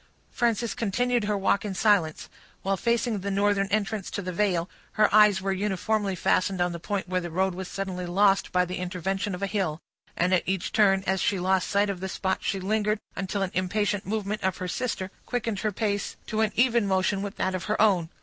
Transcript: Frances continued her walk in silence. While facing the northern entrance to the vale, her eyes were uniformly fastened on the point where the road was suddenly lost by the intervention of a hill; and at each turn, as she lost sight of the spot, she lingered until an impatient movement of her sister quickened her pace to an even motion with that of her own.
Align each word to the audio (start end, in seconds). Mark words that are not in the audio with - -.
Frances 0.31 0.73
continued 0.73 1.25
her 1.25 1.37
walk 1.37 1.63
in 1.63 1.75
silence. 1.75 2.27
While 2.63 2.75
facing 2.75 3.19
the 3.19 3.29
northern 3.29 3.67
entrance 3.67 4.09
to 4.09 4.23
the 4.23 4.33
vale, 4.33 4.67
her 4.93 5.13
eyes 5.13 5.43
were 5.43 5.53
uniformly 5.53 6.15
fastened 6.15 6.59
on 6.59 6.71
the 6.71 6.79
point 6.79 7.07
where 7.07 7.21
the 7.21 7.29
road 7.29 7.53
was 7.53 7.67
suddenly 7.67 8.07
lost 8.07 8.51
by 8.51 8.65
the 8.65 8.77
intervention 8.77 9.35
of 9.35 9.43
a 9.43 9.45
hill; 9.45 9.79
and 10.17 10.33
at 10.33 10.41
each 10.47 10.71
turn, 10.71 11.03
as 11.05 11.21
she 11.21 11.39
lost 11.39 11.69
sight 11.69 11.87
of 11.91 11.99
the 11.99 12.09
spot, 12.09 12.39
she 12.41 12.59
lingered 12.59 12.97
until 13.15 13.43
an 13.43 13.51
impatient 13.53 14.03
movement 14.07 14.41
of 14.41 14.57
her 14.57 14.67
sister 14.67 15.11
quickened 15.27 15.59
her 15.59 15.71
pace 15.71 16.15
to 16.25 16.41
an 16.41 16.51
even 16.55 16.87
motion 16.87 17.21
with 17.21 17.35
that 17.37 17.53
of 17.53 17.65
her 17.65 17.79
own. 17.79 18.09